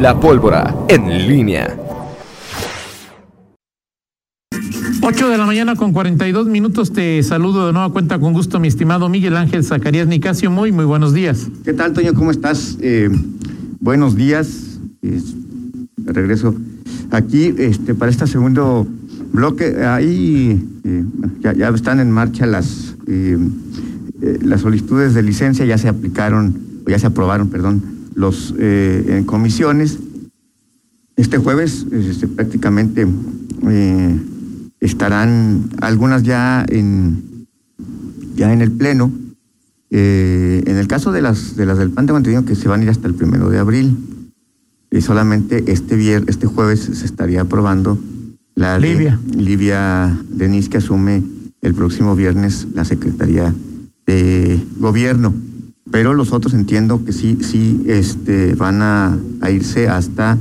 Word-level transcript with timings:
La 0.00 0.18
pólvora 0.18 0.74
en 0.88 1.06
línea. 1.28 1.76
8 5.02 5.28
de 5.28 5.38
la 5.38 5.46
mañana 5.46 5.76
con 5.76 5.92
42 5.92 6.46
minutos. 6.46 6.92
Te 6.92 7.22
saludo 7.22 7.66
de 7.66 7.72
nueva 7.72 7.90
cuenta 7.92 8.18
con 8.18 8.32
gusto, 8.32 8.60
mi 8.60 8.68
estimado 8.68 9.08
Miguel 9.08 9.36
Ángel 9.36 9.64
Zacarías 9.64 10.06
Nicasio. 10.06 10.50
Muy, 10.50 10.72
muy 10.72 10.84
buenos 10.84 11.12
días. 11.12 11.48
¿Qué 11.64 11.72
tal, 11.72 11.92
Toño? 11.92 12.14
¿Cómo 12.14 12.30
estás? 12.30 12.78
Eh, 12.80 13.10
buenos 13.80 14.14
días. 14.16 14.78
Es- 15.02 15.34
regreso 16.02 16.54
aquí 17.10 17.54
este, 17.58 17.94
para 17.94 18.10
este 18.10 18.26
segundo 18.26 18.86
bloque. 19.32 19.84
Ahí 19.84 20.62
eh, 20.84 21.04
ya, 21.40 21.52
ya 21.54 21.68
están 21.68 22.00
en 22.00 22.10
marcha 22.10 22.46
las, 22.46 22.94
eh, 23.06 23.36
eh, 24.22 24.38
las 24.42 24.62
solicitudes 24.62 25.14
de 25.14 25.22
licencia, 25.22 25.64
ya 25.66 25.76
se 25.78 25.88
aplicaron, 25.88 26.58
o 26.86 26.90
ya 26.90 26.98
se 26.98 27.06
aprobaron, 27.06 27.48
perdón, 27.48 27.82
los 28.14 28.54
eh, 28.58 29.16
en 29.18 29.24
comisiones. 29.24 29.98
Este 31.16 31.38
jueves 31.38 31.86
este, 31.92 32.28
prácticamente 32.28 33.06
eh, 33.68 34.20
estarán 34.80 35.70
algunas 35.80 36.22
ya 36.22 36.64
en, 36.68 37.46
ya 38.34 38.52
en 38.52 38.62
el 38.62 38.72
Pleno. 38.72 39.12
Eh, 39.90 40.62
en 40.66 40.76
el 40.76 40.86
caso 40.86 41.12
de 41.12 41.20
las, 41.20 41.56
de 41.56 41.66
las 41.66 41.78
del 41.78 41.90
PAN, 41.90 42.06
tengo 42.06 42.18
entendido 42.18 42.44
que 42.44 42.54
se 42.54 42.68
van 42.68 42.80
a 42.80 42.84
ir 42.84 42.90
hasta 42.90 43.08
el 43.08 43.14
primero 43.14 43.50
de 43.50 43.58
abril. 43.58 43.96
Y 44.90 45.00
solamente 45.02 45.70
este, 45.70 45.96
vier, 45.96 46.24
este 46.26 46.46
jueves 46.46 46.80
se 46.80 47.04
estaría 47.04 47.42
aprobando 47.42 47.98
la 48.54 48.78
de 48.78 48.80
Livia. 48.80 49.20
Livia 49.36 50.18
Denis, 50.30 50.68
que 50.68 50.78
asume 50.78 51.22
el 51.62 51.74
próximo 51.74 52.16
viernes 52.16 52.66
la 52.74 52.84
Secretaría 52.84 53.54
de 54.06 54.60
Gobierno. 54.78 55.34
Pero 55.90 56.14
los 56.14 56.32
otros 56.32 56.54
entiendo 56.54 57.04
que 57.04 57.12
sí, 57.12 57.38
sí 57.40 57.82
este, 57.86 58.54
van 58.54 58.80
a, 58.82 59.18
a 59.40 59.50
irse 59.50 59.88
hasta 59.88 60.38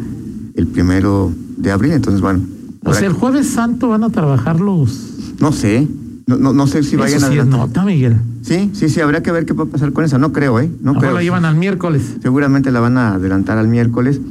el 0.56 0.68
primero 0.68 1.32
de 1.58 1.72
abril. 1.72 1.94
Entonces, 1.94 2.22
bueno. 2.22 2.42
O 2.84 2.90
habrá 2.90 3.00
sea, 3.00 3.08
el 3.08 3.14
Jueves 3.14 3.48
Santo 3.48 3.90
van 3.90 4.04
a 4.04 4.10
trabajar 4.10 4.60
los. 4.60 5.36
no 5.40 5.52
sé. 5.52 5.88
No, 6.28 6.38
no, 6.38 6.54
no 6.54 6.68
sé 6.68 6.84
si 6.84 6.96
vayan 6.96 7.24
a 7.24 7.30
sí 7.30 7.40
es 7.40 7.46
nota, 7.48 7.84
Miguel. 7.84 8.18
Sí, 8.44 8.70
sí, 8.74 8.88
sí, 8.88 9.02
habría 9.02 9.24
que 9.24 9.32
ver 9.32 9.48
qué 9.48 9.54
va 9.54 9.64
a 9.64 9.68
pasar 9.68 9.92
con 9.94 10.06
esa. 10.06 10.20
No 10.20 10.32
creo, 10.32 10.60
¿eh? 10.60 10.70
No 10.80 10.92
Ahora 10.92 11.02
creo. 11.02 11.14
la 11.14 11.24
llevan 11.24 11.44
al 11.44 11.56
miércoles. 11.56 12.04
Seguramente 12.22 12.70
la 12.72 12.80
van 12.80 13.00
a 13.00 13.16
adelantar 13.16 13.58
al 13.58 13.68
miércoles, 13.68 14.22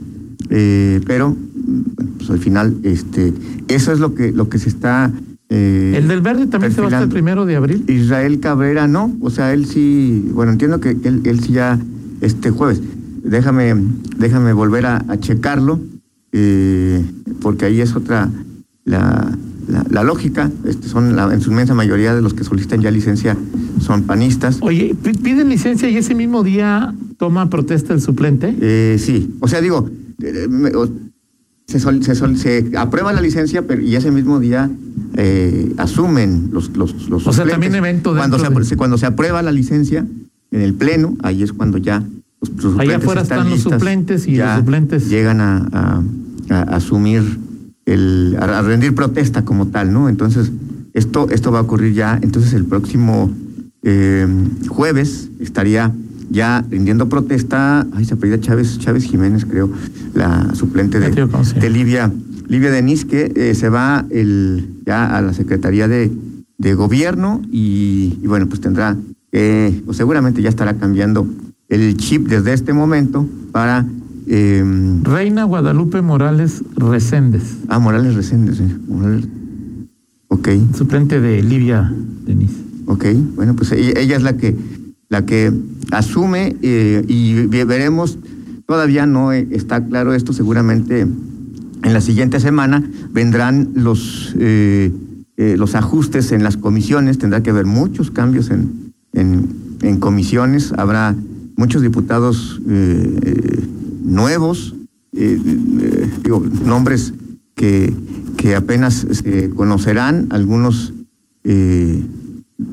eh, 0.49 1.01
pero 1.07 1.35
bueno, 1.35 2.13
pues 2.19 2.31
al 2.31 2.39
final, 2.39 2.77
este, 2.85 3.35
eso 3.67 3.93
es 3.93 3.99
lo 3.99 4.15
que, 4.15 4.31
lo 4.31 4.49
que 4.49 4.59
se 4.59 4.69
está. 4.69 5.11
Eh, 5.51 5.95
El 5.97 6.09
del 6.09 6.21
verde 6.21 6.47
también 6.47 6.73
se 6.73 6.81
va 6.81 6.89
hasta 6.89 7.03
el 7.03 7.09
primero 7.09 7.47
de 7.47 7.57
abril. 7.57 7.85
Israel 7.89 8.39
Cabrera 8.41 8.87
no, 8.89 9.17
o 9.21 9.31
sea, 9.31 9.53
él 9.53 9.67
sí, 9.67 10.29
bueno, 10.33 10.53
entiendo 10.53 10.81
que 10.81 10.91
él, 10.91 11.23
él 11.25 11.41
sí 11.41 11.53
ya 11.53 11.79
este 12.21 12.51
jueves. 12.51 12.81
Déjame, 13.25 13.75
déjame 14.19 14.53
volver 14.53 14.87
a, 14.87 15.05
a 15.09 15.19
checarlo, 15.19 15.81
eh, 16.33 17.05
porque 17.41 17.65
ahí 17.67 17.81
es 17.81 17.95
otra, 17.97 18.31
la, 18.85 19.37
la, 19.69 19.85
la 19.91 20.03
lógica, 20.05 20.51
este, 20.65 20.89
son 20.89 21.15
la- 21.17 21.33
en 21.33 21.41
su 21.41 21.51
inmensa 21.51 21.75
mayoría 21.75 22.15
de 22.15 22.23
los 22.23 22.35
que 22.35 22.45
solicitan 22.45 22.81
ya 22.81 22.91
licencia 22.91 23.37
son 23.81 24.03
panistas. 24.05 24.59
Oye, 24.61 24.95
pi- 25.03 25.13
piden 25.15 25.49
licencia 25.49 25.89
y 25.89 25.97
ese 25.97 26.15
mismo 26.15 26.43
día 26.43 26.95
toma 27.17 27.49
protesta 27.51 27.93
el 27.95 28.01
suplente. 28.01 28.55
Eh, 28.61 28.97
sí, 28.99 29.35
o 29.41 29.49
sea, 29.49 29.61
digo, 29.61 29.89
eh, 30.23 30.47
me- 30.49 30.73
se, 31.69 31.79
sol- 31.79 32.03
se, 32.03 32.15
sol- 32.15 32.37
se 32.39 32.71
aprueba 32.77 33.13
la 33.13 33.21
licencia 33.21 33.67
pero, 33.67 33.83
y 33.83 33.95
ese 33.95 34.11
mismo 34.11 34.41
día 34.41 34.71
eh, 35.17 35.75
asumen 35.77 36.49
los, 36.51 36.75
los, 36.77 37.09
los 37.11 37.27
O 37.27 37.33
sea, 37.33 37.45
suplentes. 37.45 37.53
también 37.53 37.75
evento 37.75 38.15
cuando 38.17 38.39
se, 38.39 38.49
de- 38.49 38.77
cuando 38.77 38.97
se 38.97 39.05
aprueba 39.07 39.43
la 39.43 39.53
licencia 39.53 40.07
en 40.51 40.61
el 40.63 40.73
pleno, 40.73 41.17
ahí 41.23 41.43
es 41.43 41.53
cuando 41.53 41.77
ya 41.77 42.03
los, 42.41 42.51
los 42.53 42.63
suplentes 42.73 42.97
afuera 42.97 43.21
están 43.21 43.51
los 43.51 43.61
suplentes 43.61 44.27
y 44.27 44.37
los 44.37 44.49
suplentes- 44.65 45.09
llegan 45.09 45.41
a, 45.43 45.69
a- 45.73 46.03
a 46.51 46.63
asumir 46.77 47.39
el 47.85 48.37
a, 48.41 48.59
a 48.59 48.63
rendir 48.63 48.95
protesta 48.95 49.45
como 49.45 49.67
tal, 49.69 49.93
¿no? 49.93 50.09
Entonces 50.09 50.51
esto 50.95 51.29
esto 51.31 51.53
va 51.53 51.59
a 51.59 51.63
ocurrir 51.63 51.93
ya, 51.93 52.19
entonces 52.23 52.55
el 52.55 52.65
próximo 52.65 53.31
eh, 53.83 54.27
jueves 54.69 55.29
estaría 55.39 55.93
ya 56.31 56.65
rindiendo 56.71 57.09
protesta, 57.09 57.87
ay, 57.93 58.05
se 58.05 58.15
apellida 58.15 58.41
Chávez, 58.41 58.79
Chávez 58.79 59.05
Jiménez, 59.05 59.45
creo, 59.45 59.71
la 60.15 60.55
suplente 60.55 61.01
de, 61.01 61.11
de 61.11 61.71
Livia, 61.71 62.13
Livia 62.49 62.71
Denis, 62.71 63.05
que 63.05 63.33
eh, 63.35 63.55
se 63.55 63.69
va 63.69 64.05
el, 64.11 64.69
ya 64.87 65.17
a 65.17 65.23
la 65.23 65.33
Secretaría 65.33 65.89
de, 65.89 66.11
de 66.59 66.75
Gobierno 66.75 67.43
y, 67.51 68.19
y 68.23 68.27
bueno, 68.27 68.47
pues 68.47 68.61
tendrá, 68.61 68.97
que, 69.33 69.83
o 69.87 69.95
seguramente 69.95 70.43
ya 70.43 70.49
estará 70.49 70.75
cambiando 70.75 71.27
el 71.69 71.97
chip 71.97 72.29
desde 72.29 72.53
este 72.53 72.73
momento 72.73 73.27
para... 73.53 73.85
eh, 74.27 74.65
Reina 75.03 75.45
Guadalupe 75.45 76.03
Morales 76.03 76.63
Reséndez, 76.77 77.59
ah, 77.69 77.79
Morales 77.79 78.15
Reséndez, 78.15 78.61
eh, 78.61 78.77
Morales. 78.89 79.27
Ok. 80.29 80.49
suplente 80.77 81.21
de 81.21 81.43
Livia 81.43 81.93
Denis. 82.27 82.51
Ok, 82.87 83.05
bueno, 83.35 83.55
pues 83.55 83.73
ella, 83.73 84.01
ella 84.01 84.17
es 84.17 84.23
la 84.23 84.37
que 84.37 84.55
la 85.09 85.25
que 85.25 85.53
asume 85.91 86.57
eh, 86.63 87.05
y 87.09 87.47
ve- 87.47 87.65
veremos. 87.65 88.19
Todavía 88.67 89.07
no 89.07 89.33
eh, 89.33 89.47
está 89.51 89.85
claro 89.87 90.13
esto. 90.13 90.33
Seguramente 90.33 91.01
en 91.01 91.93
la 91.93 92.01
siguiente 92.01 92.41
semana 92.41 92.83
vendrán 93.13 93.71
los 93.75 94.35
eh, 94.39 94.93
eh, 95.37 95.55
los 95.57 95.75
ajustes 95.75 96.33
en 96.33 96.43
las 96.43 96.57
comisiones. 96.57 97.19
Tendrá 97.19 97.43
que 97.43 97.51
haber 97.51 97.67
muchos 97.67 98.11
cambios 98.11 98.51
en 98.51 98.93
en, 99.15 99.47
en 99.83 99.99
comisiones. 100.01 100.73
Habrá 100.77 101.15
muchos 101.57 101.81
diputados 101.83 102.61
nuevos, 104.05 104.75
digo, 105.13 106.45
nombres 106.65 107.15
que 107.55 107.93
que 108.37 108.55
apenas 108.55 109.07
conocerán. 109.57 110.27
Algunos 110.31 110.93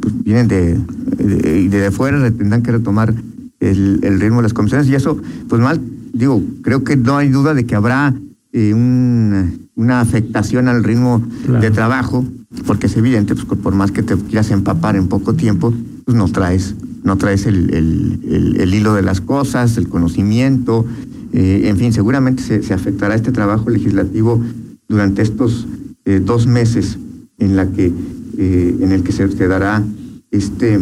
pues, 0.01 0.23
vienen 0.23 0.47
de, 0.47 0.79
de, 1.17 1.69
de 1.69 1.91
fuera, 1.91 2.19
tendrán 2.31 2.61
que 2.63 2.71
retomar 2.71 3.13
el, 3.59 3.99
el 4.03 4.19
ritmo 4.19 4.37
de 4.37 4.43
las 4.43 4.53
comisiones 4.53 4.87
y 4.87 4.95
eso, 4.95 5.17
pues 5.47 5.61
mal, 5.61 5.79
digo, 6.13 6.41
creo 6.61 6.83
que 6.83 6.95
no 6.97 7.17
hay 7.17 7.29
duda 7.29 7.53
de 7.53 7.65
que 7.65 7.75
habrá 7.75 8.13
eh, 8.53 8.73
un- 8.73 9.65
una 9.75 9.99
afectación 9.99 10.67
al 10.69 10.83
ritmo 10.83 11.21
Claro. 11.45 11.61
de 11.61 11.69
trabajo, 11.71 12.25
porque 12.65 12.87
es 12.87 12.95
evidente, 12.95 13.35
pues 13.35 13.59
por 13.59 13.75
más 13.75 13.91
que 13.91 14.01
te 14.03 14.15
quieras 14.15 14.49
empapar 14.51 14.95
en 14.95 15.07
poco 15.07 15.33
tiempo, 15.33 15.73
pues 16.05 16.17
no 16.17 16.27
traes, 16.29 16.75
no 17.03 17.17
traes 17.17 17.45
el, 17.45 17.73
el- 17.73 18.19
el- 18.29 18.61
el 18.61 18.73
hilo 18.73 18.93
de 18.93 19.01
las 19.01 19.19
cosas, 19.19 19.75
el 19.77 19.89
conocimiento, 19.89 20.85
eh, 21.33 21.63
en 21.65 21.75
fin, 21.77 21.91
seguramente 21.91 22.41
se, 22.41 22.63
se 22.63 22.73
afectará 22.73 23.15
este 23.15 23.33
trabajo 23.33 23.69
legislativo 23.69 24.41
durante 24.87 25.21
estos 25.21 25.67
eh, 26.05 26.21
dos 26.23 26.47
meses 26.47 26.97
en 27.39 27.57
la 27.57 27.67
que 27.67 27.91
eh, 28.37 28.77
en 28.81 28.91
el 28.91 29.03
que 29.03 29.11
se, 29.11 29.29
se 29.31 29.47
dará 29.47 29.83
este 30.31 30.79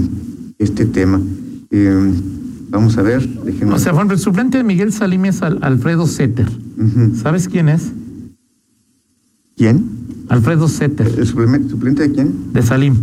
este 0.59 0.85
tema. 0.85 1.19
Eh, 1.71 2.13
vamos 2.69 2.97
a 2.97 3.01
ver, 3.01 3.27
déjenme. 3.43 3.73
O 3.73 3.79
sea, 3.79 3.91
ejemplo, 3.93 4.13
el 4.15 4.19
suplente 4.21 4.57
de 4.57 4.63
Miguel 4.63 4.91
Salim 4.93 5.25
es 5.25 5.41
Al- 5.41 5.59
Alfredo 5.61 6.05
Setter. 6.07 6.47
¿Sabes 7.21 7.47
quién 7.49 7.69
es? 7.69 7.91
¿Quién? 9.55 9.85
Alfredo 10.29 10.67
Setter, 10.67 11.07
¿El 11.17 11.27
suplente, 11.27 11.69
suplente 11.69 12.07
de 12.07 12.11
quién? 12.13 12.53
de 12.53 12.61
Salim. 12.61 12.95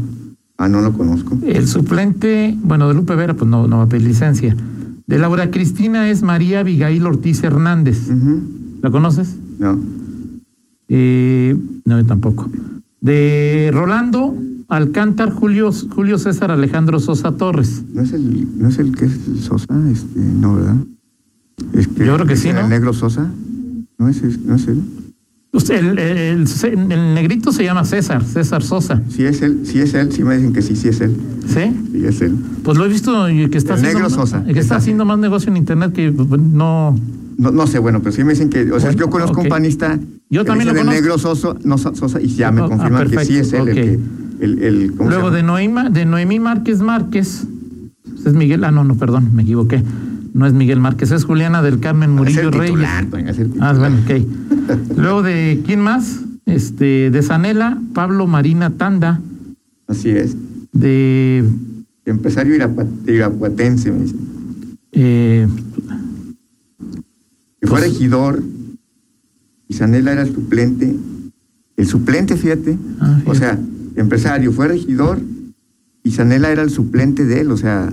Ah, 0.59 0.69
no 0.69 0.81
lo 0.81 0.93
conozco. 0.93 1.39
El 1.43 1.67
suplente, 1.69 2.57
bueno, 2.63 2.89
de 2.89 2.95
Lupe 2.95 3.15
Vera, 3.15 3.35
pues 3.35 3.49
no, 3.51 3.67
no 3.67 3.79
va 3.79 3.85
a 3.85 3.89
pedir 3.89 4.07
licencia. 4.07 4.57
De 5.07 5.19
Laura 5.19 5.51
Cristina 5.51 6.11
es 6.11 6.23
María 6.23 6.61
Abigail 6.61 7.05
Ortiz 7.07 7.43
Hernández. 7.43 8.09
Ujú. 8.11 8.43
¿La 8.83 8.91
conoces? 8.91 9.37
No. 9.59 9.79
Eh, 10.89 11.57
no, 11.85 12.01
yo 12.01 12.07
tampoco. 12.07 12.51
De 13.01 13.71
Rolando 13.73 14.35
Alcántar, 14.69 15.31
Julio, 15.33 15.71
Julio 15.73 16.19
César 16.19 16.51
Alejandro 16.51 17.01
Sosa 17.01 17.33
Torres. 17.33 17.83
No 17.93 18.03
es 18.03 18.13
el, 18.13 18.47
no 18.59 18.69
es 18.69 18.79
el 18.79 18.95
que 18.95 19.07
es 19.07 19.13
el 19.27 19.41
Sosa, 19.41 19.67
este, 19.91 20.21
no, 20.21 20.55
¿verdad? 20.57 20.77
Es 21.73 21.89
que 21.89 22.05
Yo 22.07 22.15
creo 22.15 22.27
que 22.27 22.37
sí, 22.37 22.49
el 22.49 22.57
¿no? 22.57 22.69
negro 22.69 22.93
Sosa. 22.93 23.31
No 23.99 24.09
es, 24.09 24.23
no 24.45 24.55
es 24.55 24.69
él. 24.69 24.83
Usted, 25.53 25.75
el, 25.79 25.99
el- 25.99 26.47
el- 26.47 26.93
el 26.93 27.15
negrito 27.15 27.51
se 27.53 27.65
llama 27.65 27.85
César, 27.85 28.23
César 28.25 28.63
Sosa. 28.63 29.03
Sí 29.09 29.25
es 29.25 29.43
él, 29.43 29.63
sí 29.65 29.81
es 29.81 29.95
él, 29.95 30.13
sí 30.13 30.23
me 30.23 30.37
dicen 30.37 30.53
que 30.53 30.63
sí, 30.63 30.77
sí 30.77 30.89
es 30.89 31.01
él. 31.01 31.17
¿Sí? 31.47 31.63
Sí 31.93 32.05
es 32.07 32.21
él. 32.21 32.37
Pues 32.63 32.79
lo 32.79 32.85
he 32.85 32.89
visto 32.89 33.27
que 33.27 33.59
está 33.59 33.75
El 33.75 33.81
haciendo, 33.81 33.99
negro 34.09 34.11
Sosa. 34.15 34.45
que 34.45 34.59
está 34.61 34.77
haciendo 34.77 35.05
más 35.05 35.19
negocio 35.19 35.51
en 35.51 35.57
internet 35.57 35.93
que 35.93 36.13
pues, 36.13 36.41
no. 36.41 36.97
No, 37.37 37.51
no 37.51 37.67
sé, 37.67 37.79
bueno, 37.81 37.99
pero 38.01 38.13
sí 38.15 38.23
me 38.23 38.33
dicen 38.35 38.49
que, 38.51 38.71
o 38.71 38.79
sea, 38.79 38.91
Bueno, 38.91 38.99
yo 39.07 39.11
conozco 39.11 39.41
un 39.41 39.49
panista 39.49 39.99
Yo 40.31 40.45
también 40.45 40.69
lo 40.69 40.75
conozco. 40.75 40.93
negro 40.93 41.19
Soso, 41.19 41.59
no, 41.65 41.77
So- 41.77 41.95
Sosa, 41.95 42.21
y 42.21 42.29
ya 42.29 42.51
me 42.53 42.63
Ah, 42.63 42.69
confirman 42.69 43.11
que 43.11 43.25
sí 43.25 43.37
es 43.37 43.53
él 43.53 43.69
el 43.69 43.69
ok. 43.69 43.75
que, 43.75 43.99
el, 44.45 44.63
el, 44.63 44.93
¿cómo 44.97 45.11
se 45.11 45.17
Luego 45.17 45.31
de 45.33 45.43
Noema, 45.43 45.91
de 45.91 46.05
Noemí 46.07 46.39
Márquez 46.41 46.81
Márquez. 46.81 47.45
Pues 48.05 48.27
Es 48.27 48.35
Miguel, 48.35 48.63
ah, 48.65 48.71
no, 48.71 48.85
no, 48.85 48.95
perdón, 48.97 49.31
me 49.35 49.43
equivoqué. 49.43 49.83
No 50.33 50.47
es 50.47 50.53
Miguel 50.53 50.79
Márquez, 50.81 51.11
es 51.11 51.25
Juliana 51.25 51.61
del 51.63 51.81
Carmen 51.81 52.13
Murillo 52.13 52.43
el 52.43 52.53
Reyes. 52.53 52.67
titular, 52.71 53.07
Toño, 53.07 53.29
es 53.29 53.39
el 53.41 53.51
Ah, 53.61 53.73
bueno, 53.77 53.97
ok. 54.05 54.97
Luego 54.97 55.23
de, 55.23 55.61
¿quién 55.67 55.81
más? 55.81 56.21
Este, 56.47 57.11
de 57.11 57.23
Sanela, 57.23 57.79
Pablo 57.93 58.27
Marina 58.29 58.71
Tanda, 58.71 59.21
Así 59.89 60.11
es. 60.11 60.37
de 60.73 61.45
Empresario 62.05 62.55
irapua- 62.55 62.87
irapuatense, 63.07 63.91
me 63.91 64.03
dicen. 64.03 64.21
eh, 64.93 65.49
Que 67.61 67.67
fue 67.67 67.79
Pues- 67.81 67.93
regidor 67.93 68.43
y 69.71 69.75
Sanela 69.75 70.11
era 70.13 70.23
el 70.23 70.35
suplente. 70.35 70.97
El 71.77 71.87
suplente, 71.87 72.37
fíjate. 72.37 72.77
Ah, 72.99 73.21
fíjate. 73.21 73.31
O 73.31 73.35
sea, 73.37 73.59
empresario, 73.95 74.53
fue 74.53 74.67
regidor 74.67 75.21
y 76.03 76.11
Sanela 76.11 76.51
era 76.51 76.63
el 76.63 76.71
suplente 76.71 77.25
de 77.25 77.41
él. 77.43 77.53
O 77.53 77.57
sea, 77.57 77.89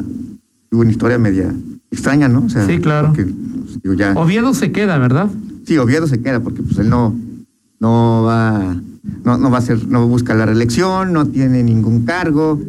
tuvo 0.70 0.82
una 0.82 0.90
historia 0.90 1.20
media 1.20 1.54
extraña, 1.92 2.28
¿no? 2.28 2.46
O 2.46 2.50
sea, 2.50 2.66
Sí, 2.66 2.80
claro. 2.80 3.10
porque, 3.10 3.26
pues, 3.26 3.82
digo, 3.84 3.94
ya, 3.94 4.14
Oviedo 4.14 4.54
se 4.56 4.72
queda, 4.72 4.98
¿verdad? 4.98 5.30
sí, 5.66 5.78
Oviedo 5.78 6.08
se 6.08 6.20
queda 6.20 6.40
porque 6.40 6.64
pues 6.64 6.78
él 6.80 6.90
no, 6.90 7.14
no 7.80 8.24
va, 8.26 8.76
no, 9.24 9.38
no 9.38 9.52
va 9.52 9.58
a 9.60 9.62
ser, 9.62 9.88
no 9.88 10.08
busca 10.08 10.34
la 10.34 10.46
reelección, 10.48 11.14
no 11.14 11.28
tiene 11.28 11.62
ningún 11.62 12.06
cargo. 12.06 12.60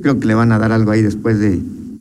Creo 0.00 0.18
que 0.18 0.26
le 0.26 0.34
van 0.34 0.50
a 0.52 0.58
dar 0.58 0.72
algo 0.72 0.92
ahí 0.92 1.02
después 1.02 1.38
de, 1.38 1.60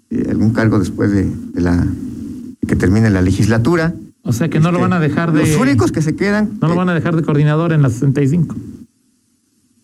eh, 0.09 0.27
algún 0.29 0.51
cargo 0.51 0.79
después 0.79 1.11
de, 1.11 1.29
de 1.53 1.61
la 1.61 1.75
de 1.83 2.67
que 2.67 2.75
termine 2.77 3.09
la 3.09 3.21
legislatura. 3.21 3.93
O 4.27 4.33
sea 4.33 4.49
que 4.49 4.59
no 4.59 4.71
lo 4.71 4.79
Este, 4.79 4.89
van 4.89 4.93
a 4.93 4.99
dejar 4.99 5.31
de. 5.31 5.39
Los 5.41 5.55
únicos 5.57 5.91
que 5.91 6.01
se 6.01 6.15
quedan. 6.15 6.51
No 6.61 6.67
lo 6.67 6.75
van 6.75 6.89
a 6.89 6.93
dejar 6.93 7.15
de 7.15 7.21
coordinador 7.21 7.71
en 7.71 7.81
la 7.81 7.89
65. 7.89 8.55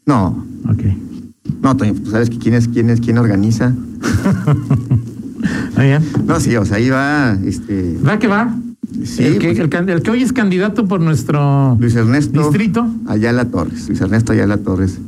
No, 0.08 0.46
Ok. 0.68 0.84
no, 1.62 1.78
Toño, 1.78 1.94
tú 1.94 2.10
sabes 2.12 2.30
que 2.30 2.38
quién 2.40 2.56
es, 2.56 2.68
quién 2.68 2.90
es, 2.90 3.00
quién 3.02 3.18
organiza. 3.20 3.70
Muy 5.76 5.86
bien. 5.86 6.04
No, 6.26 6.40
sí, 6.40 6.56
o 6.56 6.66
sea, 6.66 6.78
ahí 6.78 6.90
va, 6.90 7.38
este, 7.46 7.98
Va 8.08 8.20
que 8.20 8.28
va. 8.28 8.56
sí, 9.04 9.24
el, 9.24 9.40
que, 9.40 9.54
pues, 9.68 9.88
el 9.88 10.02
que 10.02 10.12
hoy 10.12 10.22
es 10.24 10.34
candidato 10.34 10.88
por 10.88 11.02
nuestro 11.02 11.78
Luis 11.80 11.96
Ernesto 11.96 12.42
distrito. 12.42 12.88
Ayala 13.08 13.46
Torres, 13.46 13.88
Luis 13.88 14.02
Ernesto 14.02 14.34
Ayala 14.34 14.58
Torres. 14.58 15.00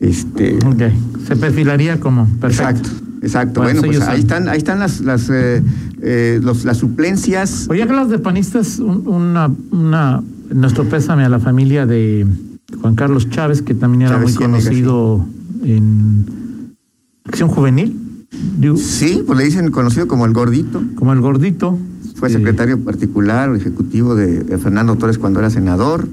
Este, 0.00 0.56
Ok. 0.64 0.82
Se 1.26 1.36
perfilaría 1.36 2.00
como. 2.00 2.26
Perfecto. 2.40 2.88
exacto, 2.88 2.90
exacto. 3.22 3.60
Bueno, 3.62 3.80
Bueno, 3.80 3.98
pues 3.98 4.08
ahí 4.08 4.20
están, 4.20 4.48
ahí 4.48 4.58
están 4.58 4.78
las, 4.80 5.00
las, 5.00 5.28
eh, 5.30 5.62
eh, 6.02 6.40
los, 6.42 6.64
las 6.64 6.78
suplencias. 6.78 7.66
Oye, 7.70 7.86
que 7.86 7.92
los 7.92 8.08
de 8.08 8.18
panistas, 8.18 8.78
un- 8.78 9.06
una, 9.06 9.50
una, 9.70 10.22
nuestro 10.54 10.84
pésame 10.84 11.24
a 11.24 11.28
la 11.28 11.38
familia 11.40 11.86
de 11.86 12.26
Juan 12.80 12.94
Carlos 12.94 13.28
Chávez, 13.30 13.62
que 13.62 13.74
también 13.74 14.02
era 14.02 14.12
Chávez 14.12 14.34
muy 14.34 14.34
conocido 14.46 15.26
en 15.64 16.74
Acción 17.24 17.48
Juvenil, 17.48 17.96
Sí, 18.76 19.22
pues 19.26 19.36
le 19.38 19.44
dicen 19.44 19.70
conocido 19.72 20.06
como 20.06 20.24
el 20.24 20.32
gordito. 20.32 20.80
como 20.94 21.12
el 21.12 21.20
gordito. 21.20 21.76
Fue 22.14 22.30
secretario 22.30 22.78
particular 22.84 23.48
o 23.50 23.56
ejecutivo 23.56 24.14
de 24.14 24.44
Fernando 24.58 24.94
Torres 24.96 25.18
cuando 25.18 25.40
era 25.40 25.50
senador. 25.50 26.06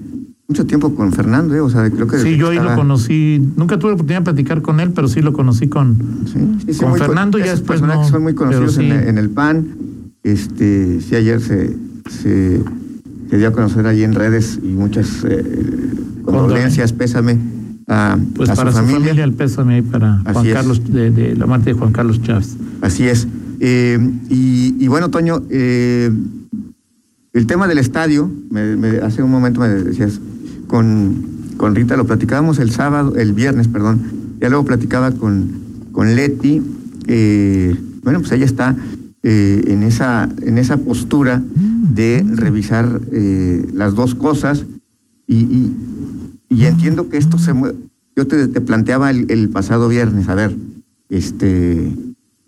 Mucho 0.50 0.66
tiempo 0.66 0.96
con 0.96 1.12
Fernando, 1.12 1.54
¿eh? 1.56 1.60
O 1.60 1.70
sea, 1.70 1.90
creo 1.90 2.08
que. 2.08 2.18
Sí, 2.20 2.24
que 2.32 2.38
yo 2.38 2.50
ahí 2.50 2.58
lo 2.60 2.74
conocí, 2.76 3.42
nunca 3.58 3.78
tuve 3.78 3.92
la 3.92 3.96
oportunidad 3.96 4.20
de 4.22 4.26
platicar 4.26 4.62
con 4.62 4.80
él, 4.80 4.92
pero 4.96 5.10
sí 5.10 5.22
lo 5.22 5.34
conocí 5.34 5.68
con... 5.68 5.98
Sí, 6.26 6.40
sí, 6.66 6.74
sí, 6.74 6.80
Con 6.80 6.96
Fernando 6.96 7.38
ya 7.38 7.52
después 7.52 7.82
no, 7.82 8.08
son 8.08 8.24
muy 8.24 8.34
conocidos 8.34 8.78
en, 8.78 8.92
en 8.94 9.18
el 9.18 9.30
PAN. 9.30 9.68
Este, 10.24 11.02
sí, 11.02 11.16
ayer 11.16 11.42
se, 11.42 11.76
se, 12.10 12.62
se 13.30 13.38
dio 13.38 13.50
a 13.50 13.52
conocer 13.52 13.88
ahí 13.88 14.04
en 14.04 14.14
redes 14.14 14.58
y 14.64 14.68
muchas 14.68 15.24
eh, 15.26 15.44
condolencias, 16.24 16.94
pésame 16.94 17.38
a, 17.88 18.18
Pues 18.36 18.50
a 18.50 18.56
para 18.56 18.72
su 18.72 18.78
familia. 18.78 19.24
el 19.26 19.34
pésame 19.34 19.76
ahí 19.76 19.82
para 19.82 20.22
Así 20.22 20.32
Juan 20.34 20.46
es. 20.48 20.54
Carlos, 20.54 20.94
de, 20.94 21.12
de 21.12 21.36
la 21.36 21.46
muerte 21.46 21.72
de 21.74 21.74
Juan 21.80 21.92
Carlos 21.92 22.22
Chávez. 22.22 22.56
Así 22.82 23.04
es. 23.04 23.28
Eh, 23.60 24.00
y, 24.30 24.76
y 24.80 24.88
bueno, 24.88 25.10
Toño, 25.10 25.42
eh, 25.50 26.10
el 27.34 27.48
tema 27.48 27.68
del 27.68 27.80
estadio, 27.80 28.32
me- 28.50 28.76
me- 28.78 28.98
hace 29.00 29.22
un 29.24 29.30
momento 29.32 29.60
me 29.60 29.68
decías, 29.70 30.20
con, 30.68 31.16
con 31.58 31.75
Rita 31.75 31.98
lo 31.98 32.06
platicábamos 32.06 32.60
el 32.60 32.72
sábado, 32.72 33.16
el 33.16 33.34
viernes, 33.34 33.68
perdón, 33.68 34.02
ya 34.40 34.50
luego 34.50 34.66
platicaba 34.66 35.12
con, 35.12 35.50
con 35.92 36.16
Leti, 36.16 36.62
eh, 37.08 37.75
bueno, 38.04 38.19
pues 38.19 38.31
ella 38.34 38.46
está 38.46 38.75
eh, 39.24 39.64
en, 39.68 39.84
esa, 39.84 40.30
en 40.42 40.58
esa 40.58 40.78
postura 40.78 41.42
de 41.94 42.25
revisar 42.36 43.02
eh, 43.12 43.66
las 43.74 43.96
dos 43.96 44.14
cosas 44.16 44.66
y, 45.25 45.36
y- 46.50 46.66
entiendo 46.66 47.10
que 47.10 47.18
esto 47.18 47.38
se 47.38 47.54
mueve. 47.54 47.75
Yo 48.16 48.28
te, 48.28 48.48
te 48.48 48.62
planteaba 48.62 49.10
el, 49.10 49.30
el 49.30 49.50
pasado 49.50 49.88
viernes, 49.90 50.28
a 50.30 50.36
ver, 50.36 50.56
este, 51.10 51.92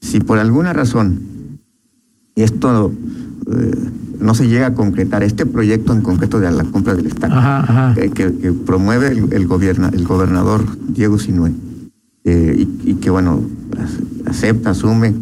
si 0.01 0.19
por 0.19 0.38
alguna 0.39 0.74
razón 0.74 1.19
esto 2.36 2.92
eh, 3.51 3.72
no 4.19 4.33
se 4.36 4.48
llega 4.48 4.68
a 4.68 4.74
concretar, 4.74 5.24
este 5.24 5.45
proyecto 5.45 5.94
en 5.94 6.01
concreto 6.01 6.39
de 6.39 6.51
la 6.51 6.63
compra 6.66 6.94
del 6.95 7.07
Estado, 7.07 7.33
Ajá, 7.36 7.60
ajá. 7.62 7.95
que, 7.95 8.30
promueve 8.66 9.07
el, 9.07 9.31
el, 9.33 9.48
gobierna- 9.48 9.92
el 9.94 10.06
gobernador 10.06 10.66
Diego 10.89 11.18
Sinue, 11.19 11.51
eh, 12.25 12.66
y, 12.86 12.92
y 12.92 12.94
que, 12.95 13.10
bueno, 13.10 13.42
ac- 13.71 14.30
acepta, 14.30 14.71
asume 14.71 15.13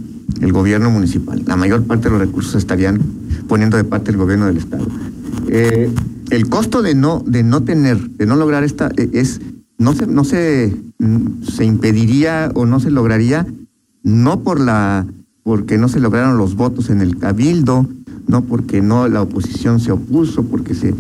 el 0.42 0.52
gobierno 0.52 0.90
municipal. 0.92 1.44
La 1.46 1.56
mayor 1.56 1.84
parte 1.84 2.06
de 2.06 2.12
los 2.12 2.20
recursos 2.20 2.56
estarían 2.56 3.00
poniendo 3.48 3.78
de 3.78 3.84
parte 3.84 4.12
del 4.12 4.18
gobierno 4.20 4.46
del 4.48 4.58
Estado. 4.58 4.86
Eh, 5.48 5.92
el 6.30 6.50
costo 6.50 6.82
de 6.82 6.96
no, 6.96 7.24
de 7.26 7.44
no 7.44 7.64
tener, 7.64 7.98
de 8.12 8.26
no 8.26 8.36
lograr 8.36 8.64
esta, 8.64 8.90
eh, 8.98 9.10
es, 9.14 9.40
no 9.78 9.94
se, 9.94 10.08
no 10.08 10.24
se, 10.26 10.76
mm, 11.00 11.44
se 11.44 11.64
impediría 11.66 12.52
o 12.56 12.66
no 12.66 12.80
se 12.80 12.90
lograría, 12.92 13.46
no 14.04 14.42
por 14.42 14.60
la, 14.60 15.06
porque 15.44 15.78
no 15.78 15.88
se 15.88 16.00
lograron 16.00 16.38
los 16.38 16.56
votos 16.56 16.90
en 16.90 17.02
el 17.02 17.18
cabildo, 17.18 17.88
no 18.28 18.44
porque 18.44 18.82
no 18.82 19.08
la 19.08 19.22
oposición 19.22 19.80
se 19.80 19.92
opuso, 19.92 20.44
porque 20.44 20.74
se, 20.76 20.94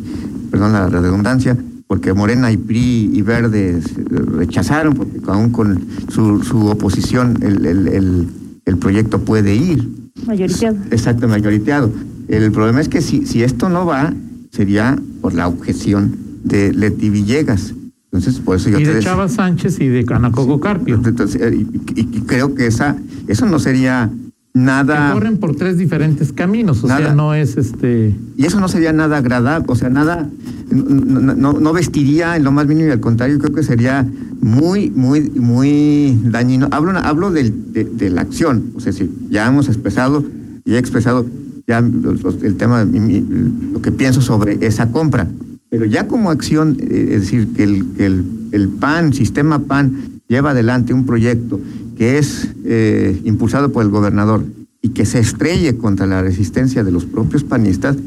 perdón 0.51 0.73
la 0.73 0.87
redundancia, 0.87 1.57
porque 1.87 2.13
Morena 2.13 2.51
y 2.51 2.57
PRI 2.57 3.11
y 3.13 3.21
Verde 3.21 3.81
se 3.81 4.03
rechazaron, 4.03 4.93
porque 4.93 5.19
aún 5.27 5.49
con 5.51 5.79
su, 6.09 6.43
su 6.43 6.67
oposición 6.67 7.37
el, 7.41 7.65
el, 7.65 7.87
el, 7.87 8.27
el 8.65 8.77
proyecto 8.77 9.19
puede 9.21 9.55
ir. 9.55 9.87
Mayoriteado. 10.25 10.77
Exacto, 10.91 11.27
mayoriteado. 11.27 11.91
El 12.27 12.51
problema 12.51 12.81
es 12.81 12.89
que 12.89 13.01
si, 13.01 13.25
si 13.25 13.43
esto 13.43 13.69
no 13.69 13.85
va, 13.85 14.13
sería 14.51 14.99
por 15.21 15.33
la 15.33 15.47
objeción 15.47 16.15
de 16.43 16.73
Leti 16.73 17.09
Villegas. 17.09 17.73
Entonces, 18.11 18.39
por 18.39 18.55
eso 18.55 18.69
yo 18.69 18.79
Y 18.79 18.83
te 18.83 18.95
de 18.95 18.99
Chava 19.01 19.27
Sánchez 19.29 19.79
y 19.79 19.87
de 19.87 20.03
Canacoco 20.05 20.59
Carpio. 20.59 20.95
Entonces, 21.03 21.41
eh, 21.41 21.55
y, 21.55 21.99
y- 21.99 22.09
y 22.17 22.21
creo 22.21 22.55
que 22.55 22.67
esa, 22.67 22.95
eso 23.27 23.45
no 23.45 23.59
sería 23.59 24.09
Que 24.57 24.63
nada. 24.65 25.13
corren 25.13 25.37
por 25.37 25.55
tres 25.55 25.77
diferentes 25.77 26.31
caminos, 26.33 26.83
o 26.83 26.87
Nada. 26.87 26.99
sea, 27.07 27.13
no 27.15 27.33
es 27.33 27.57
este... 27.57 28.15
Y 28.37 28.45
eso 28.45 28.59
no 28.59 28.67
sería 28.67 28.93
nada 28.93 29.17
agradable, 29.17 29.65
o 29.69 29.75
sea, 29.75 29.89
nada, 29.89 30.29
no, 30.71 31.53
no- 31.53 31.73
vestiría 31.73 32.35
en 32.35 32.43
lo 32.43 32.51
más 32.51 32.67
mínimo 32.67 32.89
y 32.89 32.91
al 32.91 32.99
contrario, 32.99 33.37
creo 33.39 33.53
que 33.55 33.63
sería 33.63 34.05
muy, 34.41 34.89
muy, 34.89 35.29
muy 35.29 36.17
dañino. 36.25 36.67
Hablo, 36.71 36.91
hablo 36.97 37.31
del- 37.31 37.71
de, 37.73 37.83
de 37.85 38.09
la 38.09 38.21
acción, 38.21 38.71
o 38.75 38.79
sea, 38.79 38.91
si 38.93 39.09
ya 39.29 39.47
hemos 39.47 39.67
expresado, 39.67 40.25
y 40.65 40.73
he 40.73 40.77
expresado 40.77 41.25
ya 41.67 41.79
el 41.79 42.55
tema, 42.55 42.85
lo 42.85 43.81
que 43.81 43.91
pienso 43.91 44.21
sobre 44.21 44.65
esa 44.65 44.91
compra, 44.91 45.27
pero 45.69 45.85
ya 45.85 46.07
como 46.07 46.29
acción, 46.31 46.77
eh, 46.79 47.09
es 47.15 47.21
decir, 47.21 47.49
que 47.55 47.63
el, 47.63 47.85
que 47.97 48.05
el, 48.05 48.23
el 48.53 48.69
PAN, 48.69 49.13
sistema 49.13 49.59
PAN, 49.59 50.21
lleva 50.29 50.51
adelante 50.51 50.93
un 50.93 51.05
proyecto 51.05 51.59
que 51.97 52.17
es 52.17 52.49
eh, 52.63 53.19
impulsado 53.25 53.71
por 53.71 53.83
el 53.83 53.89
gobernador 53.89 54.43
y 54.81 54.89
que 54.89 55.05
se 55.05 55.19
estrelle 55.19 55.77
contra 55.77 56.05
la 56.05 56.21
resistencia 56.21 56.83
de 56.83 56.91
los 56.91 57.05
propios 57.05 57.43
panistas, 57.43 57.97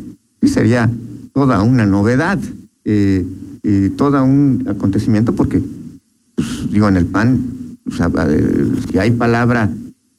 sí 0.40 0.48
sería 0.48 0.90
toda 1.34 1.62
una 1.62 1.86
novedad, 1.86 2.38
eh, 2.84 3.26
todo 3.96 4.24
un 4.24 4.64
acontecimiento, 4.68 5.34
porque, 5.34 5.60
pues, 6.34 6.70
digo, 6.72 6.88
en 6.88 6.96
el 6.96 7.06
PAN, 7.06 7.40
si 8.90 8.98
hay 8.98 9.10
palabra, 9.10 9.70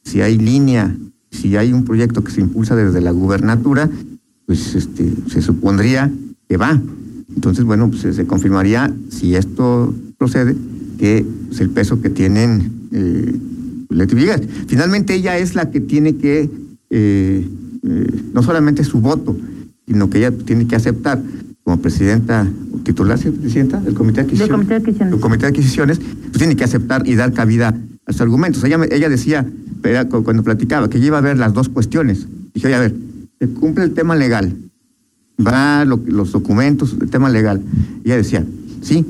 si 0.04 0.20
hay 0.20 0.38
línea, 0.38 0.94
si 1.30 1.56
hay 1.56 1.72
un 1.72 1.84
proyecto 1.84 2.22
que 2.22 2.30
se 2.30 2.40
impulsa 2.40 2.76
desde 2.76 3.00
la 3.00 3.10
gubernatura, 3.10 3.88
pues 4.46 4.74
este, 4.74 5.12
se 5.28 5.40
supondría 5.42 6.10
que 6.48 6.56
va. 6.56 6.80
Entonces, 7.34 7.64
bueno, 7.64 7.90
pues 7.90 8.14
se- 8.14 8.26
confirmaría, 8.26 8.92
si 9.08 9.34
esto 9.34 9.94
procede, 10.18 10.54
que 10.98 11.24
el 11.58 11.70
peso 11.70 12.00
que 12.02 12.10
tienen 12.10 12.70
eh, 12.92 13.34
Leti 13.96 14.14
Villegas. 14.14 14.40
Finalmente 14.66 15.14
ella 15.14 15.38
es 15.38 15.54
la 15.54 15.70
que 15.70 15.80
tiene 15.80 16.16
que, 16.16 16.50
eh, 16.90 17.48
eh, 17.84 18.20
no 18.34 18.42
solamente 18.42 18.84
su 18.84 19.00
voto, 19.00 19.36
sino 19.86 20.08
que 20.10 20.18
ella 20.18 20.30
tiene 20.30 20.66
que 20.66 20.76
aceptar 20.76 21.20
como 21.64 21.80
presidenta, 21.80 22.50
titular, 22.82 23.18
¿sí, 23.18 23.30
presidenta 23.30 23.80
del 23.80 23.94
Comité 23.94 24.16
de 24.16 24.22
Adquisiciones. 24.22 24.50
Comité 24.56 24.70
de 24.74 24.76
Adquisiciones. 24.80 25.14
El 25.14 25.20
Comité 25.20 25.40
de 25.42 25.48
Adquisiciones, 25.48 25.98
pues 25.98 26.38
tiene 26.38 26.56
que 26.56 26.64
aceptar 26.64 27.06
y 27.06 27.14
dar 27.14 27.32
cabida 27.32 27.78
a 28.06 28.12
sus 28.12 28.20
argumentos. 28.20 28.64
Ella, 28.64 28.78
ella 28.90 29.08
decía, 29.08 29.46
cuando 30.24 30.42
platicaba, 30.42 30.88
que 30.90 30.98
ella 30.98 31.06
iba 31.08 31.18
a 31.18 31.22
ver 31.22 31.38
las 31.38 31.52
dos 31.54 31.68
cuestiones. 31.68 32.26
Dije, 32.54 32.66
oye, 32.66 32.76
a 32.76 32.80
ver, 32.80 32.94
se 33.40 33.48
cumple 33.48 33.84
el 33.84 33.92
tema 33.92 34.16
legal, 34.16 34.52
va 35.44 35.84
lo- 35.84 36.00
los 36.06 36.32
documentos, 36.32 36.96
el 37.00 37.10
tema 37.10 37.28
legal. 37.30 37.62
Y 38.04 38.08
ella 38.08 38.16
decía, 38.16 38.44
sí, 38.80 39.04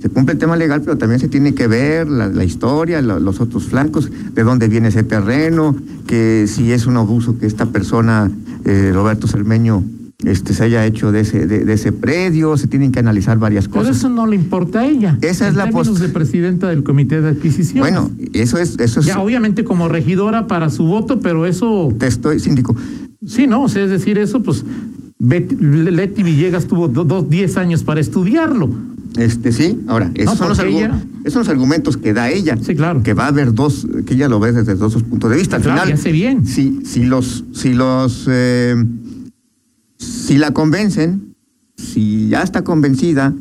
se 0.00 0.08
cumple 0.08 0.32
el 0.34 0.38
tema 0.38 0.56
legal, 0.56 0.80
pero 0.82 0.96
también 0.98 1.20
se 1.20 1.28
tiene 1.28 1.54
que 1.54 1.66
ver 1.66 2.08
la, 2.08 2.28
la 2.28 2.44
historia, 2.44 3.02
la- 3.02 3.18
los 3.18 3.40
otros 3.40 3.64
flancos, 3.64 4.10
de 4.34 4.42
dónde 4.44 4.68
viene 4.68 4.88
ese 4.88 5.02
terreno, 5.02 5.74
que 6.06 6.46
si 6.46 6.72
es 6.72 6.86
un 6.86 6.96
abuso 6.96 7.38
que 7.38 7.46
esta 7.46 7.66
persona, 7.66 8.30
eh, 8.64 8.90
Roberto 8.94 9.26
Cermeño, 9.26 9.82
este, 10.24 10.52
se 10.52 10.64
haya 10.64 10.84
hecho 10.84 11.12
de 11.12 11.20
ese, 11.20 11.46
de, 11.46 11.64
de 11.64 11.72
ese 11.72 11.92
predio, 11.92 12.56
se 12.56 12.66
tienen 12.66 12.90
que 12.90 12.98
analizar 12.98 13.38
varias 13.38 13.68
Pero 13.68 13.80
cosas. 13.82 13.96
eso 13.98 14.08
no 14.08 14.26
le 14.26 14.34
importa 14.34 14.80
a 14.80 14.86
ella. 14.86 15.16
Esa 15.20 15.46
es 15.46 15.54
la 15.54 15.64
términos 15.64 15.88
post- 15.90 16.00
de 16.02 16.08
presidenta 16.08 16.68
del 16.68 16.82
Comité 16.82 17.20
de 17.20 17.28
Adquisiciones. 17.28 17.80
Bueno, 17.92 18.10
eso 18.32 18.58
es, 18.58 18.78
eso 18.80 18.98
es, 19.00 19.06
Ya, 19.06 19.20
obviamente 19.20 19.62
como 19.62 19.88
regidora 19.88 20.46
para 20.48 20.70
su 20.70 20.84
voto, 20.84 21.20
pero 21.20 21.46
eso, 21.46 21.92
te 21.98 22.08
estoy, 22.08 22.40
síndico, 22.40 22.74
sí, 23.24 23.46
¿no? 23.46 23.62
O 23.62 23.68
sea, 23.68 23.84
es 23.84 23.90
decir, 23.90 24.18
eso, 24.18 24.42
pues, 24.42 24.64
Leti 25.20 26.22
Villegas 26.22 26.66
tuvo 26.66 26.88
do- 26.88 27.04
dos, 27.04 27.28
diez 27.28 27.56
años 27.56 27.82
para 27.84 28.00
estudiarlo. 28.00 28.68
Este 29.16 29.52
sí, 29.52 29.80
ahora, 29.88 30.10
esos, 30.14 30.34
No, 30.34 30.36
son 30.38 30.48
los 30.50 30.58
ella- 30.60 31.02
esos 31.20 31.32
son 31.32 31.40
los 31.40 31.48
argumentos 31.48 31.96
que 31.96 32.12
da 32.12 32.30
ella. 32.30 32.56
Sí, 32.62 32.74
claro. 32.76 33.02
Que 33.02 33.14
va 33.14 33.24
a 33.24 33.28
haber 33.28 33.52
dos, 33.54 33.86
que 34.06 34.14
ella 34.14 34.28
lo 34.28 34.38
ve 34.38 34.52
desde 34.52 34.74
dos 34.74 35.02
puntos 35.02 35.30
de 35.30 35.36
vista. 35.36 35.56
Al 35.56 35.62
Claro, 35.62 35.82
final, 35.82 35.94
hace 35.98 36.12
bien. 36.12 36.46
Si, 36.46 36.80
si 36.84 37.04
los, 37.04 37.44
si 37.52 37.72
los, 37.74 38.26
eh, 38.28 38.76
si 39.96 40.38
la 40.38 40.52
convencen, 40.52 41.34
si 41.76 42.28
ya 42.28 42.42
está 42.42 42.62
convencida, 42.62 43.34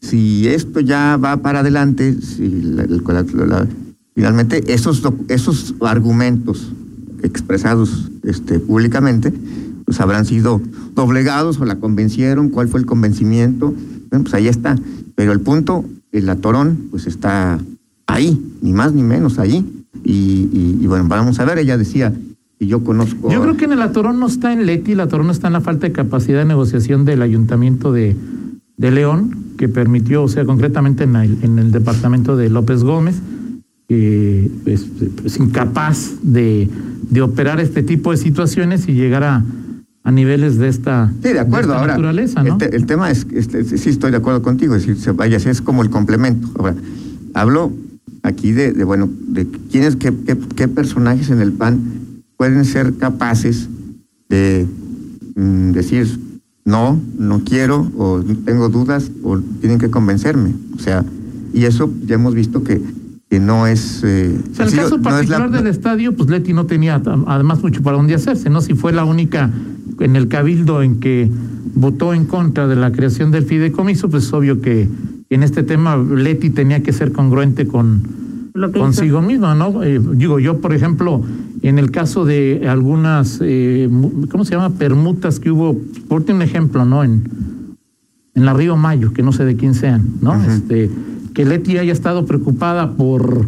si 0.00 0.48
esto 0.48 0.80
ya 0.80 1.16
va 1.16 1.36
para 1.38 1.60
adelante, 1.60 2.16
si 2.20 2.48
la- 2.62 2.86
la- 2.86 3.22
la- 3.22 3.46
la- 3.46 3.66
finalmente 4.14 4.72
esos, 4.72 5.02
esos 5.28 5.74
argumentos 5.80 6.72
expresados 7.22 8.10
este, 8.24 8.58
públicamente, 8.58 9.32
pues 9.84 10.00
habrán 10.00 10.24
sido 10.24 10.60
doblegados 10.94 11.60
o 11.60 11.64
la 11.64 11.76
convencieron, 11.76 12.48
cuál 12.48 12.68
fue 12.68 12.80
el 12.80 12.86
convencimiento, 12.86 13.74
bueno, 14.10 14.24
pues 14.24 14.34
ahí 14.34 14.48
está. 14.48 14.76
Pero 15.20 15.32
el 15.34 15.40
punto, 15.40 15.84
el 16.12 16.30
atorón, 16.30 16.86
pues 16.90 17.06
está 17.06 17.58
ahí, 18.06 18.40
ni 18.62 18.72
más 18.72 18.94
ni 18.94 19.02
menos 19.02 19.38
ahí. 19.38 19.62
Y, 20.02 20.12
y- 20.12 20.78
y 20.80 20.86
bueno, 20.86 21.04
vamos 21.08 21.38
a 21.40 21.44
ver, 21.44 21.58
ella 21.58 21.76
decía, 21.76 22.14
y 22.58 22.66
yo 22.68 22.82
conozco... 22.82 23.30
Yo 23.30 23.42
creo 23.42 23.54
que 23.58 23.66
en 23.66 23.72
el 23.72 23.82
atorón 23.82 24.18
no 24.18 24.26
está 24.28 24.50
en 24.50 24.64
Leti, 24.64 24.92
el 24.92 25.00
atorón 25.00 25.28
está 25.28 25.48
en 25.48 25.52
la 25.52 25.60
falta 25.60 25.86
de 25.86 25.92
capacidad 25.92 26.38
de 26.38 26.46
negociación 26.46 27.04
del 27.04 27.20
ayuntamiento 27.20 27.92
de, 27.92 28.16
de 28.78 28.90
León, 28.90 29.36
que 29.58 29.68
permitió, 29.68 30.22
o 30.22 30.28
sea, 30.28 30.46
concretamente 30.46 31.04
en 31.04 31.14
el, 31.16 31.36
en 31.42 31.58
el 31.58 31.70
departamento 31.70 32.34
de 32.34 32.48
López 32.48 32.82
Gómez, 32.82 33.16
que 33.86 34.50
es, 34.64 34.86
es 35.22 35.38
incapaz 35.38 36.12
de, 36.22 36.66
de 37.10 37.20
operar 37.20 37.60
este 37.60 37.82
tipo 37.82 38.10
de 38.10 38.16
situaciones 38.16 38.88
y 38.88 38.94
llegar 38.94 39.22
a, 39.24 39.44
a 40.02 40.10
niveles 40.10 40.56
de 40.58 40.68
esta, 40.68 41.12
Sí, 41.22 41.32
de 41.32 41.40
acuerdo. 41.40 41.70
esta 41.72 41.80
Ahora, 41.80 41.92
naturaleza, 41.94 42.42
¿no? 42.42 42.52
el, 42.54 42.58
te- 42.58 42.74
el 42.76 42.86
tema 42.86 43.10
es, 43.10 43.26
este, 43.32 43.64
sí 43.64 43.90
estoy 43.90 44.10
de 44.10 44.16
acuerdo 44.16 44.42
contigo, 44.42 44.74
es 44.74 44.86
decir, 44.86 45.02
se 45.02 45.12
vaya, 45.12 45.36
es 45.36 45.60
como 45.60 45.82
el 45.82 45.90
complemento. 45.90 46.48
Ahora, 46.58 46.74
hablo 47.34 47.72
aquí 48.22 48.52
de, 48.52 48.72
de, 48.72 48.84
bueno, 48.84 49.08
de 49.28 49.46
quiénes, 49.70 49.96
qué, 49.96 50.12
qué, 50.26 50.38
qué 50.56 50.68
personajes 50.68 51.28
en 51.30 51.40
el 51.40 51.52
PAN 51.52 51.80
pueden 52.36 52.64
ser 52.64 52.94
capaces 52.96 53.68
de 54.30 54.66
mm, 55.36 55.72
decir, 55.72 56.18
no, 56.64 56.98
no 57.18 57.42
quiero, 57.44 57.90
o 57.96 58.22
tengo 58.44 58.68
dudas, 58.68 59.10
o 59.22 59.38
tienen 59.60 59.78
que 59.78 59.90
convencerme. 59.90 60.54
O 60.76 60.78
sea, 60.78 61.04
y 61.52 61.64
eso 61.64 61.92
ya 62.06 62.14
hemos 62.14 62.34
visto 62.34 62.62
que, 62.62 62.80
que 63.28 63.40
no 63.40 63.66
es... 63.66 64.00
eh, 64.04 64.38
O 64.52 64.54
sea, 64.54 64.66
el 64.66 64.72
caso 64.72 64.90
no 64.90 64.96
es 64.96 65.02
la- 65.02 65.10
particular 65.10 65.50
del 65.50 65.66
estadio, 65.66 66.14
pues 66.16 66.30
Leti 66.30 66.52
no 66.52 66.66
tenía 66.66 67.02
además 67.26 67.62
mucho 67.62 67.82
para 67.82 67.96
dónde 67.96 68.14
hacerse, 68.14 68.48
¿no? 68.50 68.60
Si 68.60 68.74
fue 68.74 68.92
la 68.92 69.04
única 69.04 69.50
en 70.00 70.16
el 70.16 70.28
cabildo 70.28 70.82
en 70.82 70.98
que 70.98 71.30
votó 71.74 72.14
en 72.14 72.24
contra 72.24 72.66
de 72.66 72.76
la 72.76 72.90
creación 72.90 73.30
del 73.30 73.44
fideicomiso, 73.44 74.08
pues 74.10 74.24
es 74.24 74.32
obvio 74.32 74.60
que 74.60 74.88
en 75.30 75.42
este 75.42 75.62
tema 75.62 75.96
Leti 75.96 76.50
tenía 76.50 76.82
que 76.82 76.92
ser 76.92 77.12
congruente 77.12 77.66
con 77.66 78.02
Lo 78.54 78.72
que 78.72 78.80
consigo 78.80 79.22
misma, 79.22 79.54
¿no? 79.54 79.82
Eh, 79.82 80.00
digo, 80.14 80.40
yo, 80.40 80.60
por 80.60 80.74
ejemplo, 80.74 81.22
en 81.62 81.78
el 81.78 81.90
caso 81.90 82.24
de 82.24 82.66
algunas, 82.68 83.38
eh, 83.42 83.88
¿cómo 84.30 84.44
se 84.44 84.56
llama? 84.56 84.70
Permutas 84.70 85.38
que 85.38 85.50
hubo, 85.50 85.78
por 86.08 86.24
un 86.28 86.42
ejemplo, 86.42 86.84
¿no? 86.84 87.04
En, 87.04 87.24
en 88.34 88.44
la 88.44 88.54
Río 88.54 88.76
Mayo, 88.76 89.12
que 89.12 89.22
no 89.22 89.32
sé 89.32 89.44
de 89.44 89.56
quién 89.56 89.74
sean, 89.74 90.02
¿no? 90.20 90.34
Este, 90.42 90.90
que 91.34 91.44
Leti 91.44 91.78
haya 91.78 91.92
estado 91.92 92.26
preocupada 92.26 92.96
por 92.96 93.46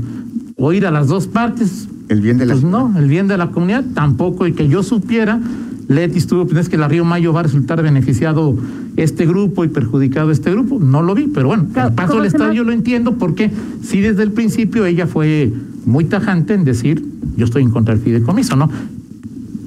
oír 0.56 0.86
a 0.86 0.90
las 0.90 1.08
dos 1.08 1.26
partes, 1.26 1.88
el 2.08 2.20
bien 2.20 2.38
de 2.38 2.46
la 2.46 2.54
pues 2.54 2.64
no, 2.64 2.96
el 2.96 3.08
bien 3.08 3.26
de 3.26 3.38
la 3.38 3.50
comunidad 3.50 3.84
tampoco, 3.94 4.46
y 4.46 4.52
que 4.52 4.68
yo 4.68 4.82
supiera, 4.82 5.40
Leti 5.88 6.18
estuvo, 6.18 6.46
pues 6.46 6.58
es 6.58 6.68
que 6.68 6.76
la 6.76 6.88
Río 6.88 7.04
Mayo 7.04 7.32
va 7.32 7.40
a 7.40 7.42
resultar 7.44 7.82
beneficiado 7.82 8.56
este 8.96 9.26
grupo 9.26 9.64
y 9.64 9.68
perjudicado 9.68 10.30
este 10.30 10.50
grupo, 10.50 10.78
no 10.78 11.02
lo 11.02 11.14
vi, 11.14 11.26
pero 11.26 11.48
bueno, 11.48 11.66
Claro, 11.72 11.88
el 11.90 11.94
paso 11.94 12.08
¿cómo 12.12 12.22
del 12.22 12.32
estadio 12.32 12.64
lo 12.64 12.72
entiendo 12.72 13.14
porque 13.18 13.50
sí 13.82 14.00
desde 14.00 14.22
el 14.22 14.32
principio 14.32 14.84
ella 14.86 15.06
fue 15.06 15.52
muy 15.84 16.04
tajante 16.04 16.54
en 16.54 16.64
decir, 16.64 17.04
yo 17.36 17.44
estoy 17.44 17.62
en 17.62 17.70
contra 17.70 17.94
del 17.94 18.02
fideicomiso, 18.02 18.56
¿no? 18.56 18.70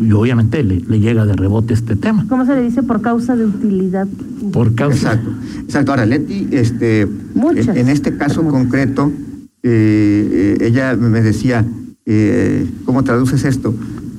Y 0.02 0.12
obviamente 0.12 0.62
le, 0.64 0.82
le 0.82 1.00
llega 1.00 1.26
de 1.26 1.34
rebote 1.34 1.74
este 1.74 1.96
tema, 1.96 2.26
¿Cómo 2.28 2.46
se 2.46 2.54
le 2.56 2.64
dice 2.64 2.84
por 2.84 3.02
causa 3.02 3.36
de 3.36 3.46
utilidad? 3.46 4.08
por 4.52 4.76
causa... 4.76 5.14
Exacto, 5.14 5.30
exacto. 5.64 5.92
Ahora, 5.92 6.06
Leti, 6.06 6.48
este, 6.52 7.08
Muchas. 7.34 7.70
en, 7.70 7.78
en 7.78 7.90
este 7.90 8.16
caso 8.18 8.44
Muchas. 8.44 8.62
concreto, 8.62 9.12
eh, 9.64 10.58
eh, 10.62 10.68
ella 10.68 10.96
me 10.96 11.22
decía, 11.22 11.66
eh, 12.06 12.68
¿cómo 12.86 13.04
traduces 13.04 13.44
esto? 13.46 13.74